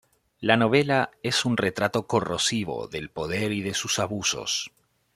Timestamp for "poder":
3.11-3.51